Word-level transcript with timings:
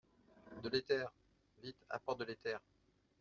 De 0.63 0.69
l’éther!… 0.69 1.05
vite, 1.61 1.85
apporte 1.87 2.21
de 2.21 2.25
l’éther! 2.25 2.59